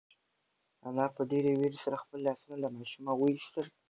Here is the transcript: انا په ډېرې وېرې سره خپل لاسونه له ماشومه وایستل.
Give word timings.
انا 0.87 1.05
په 1.15 1.21
ډېرې 1.31 1.51
وېرې 1.59 1.77
سره 1.85 2.01
خپل 2.03 2.19
لاسونه 2.27 2.55
له 2.63 2.69
ماشومه 2.77 3.11
وایستل. 3.15 3.65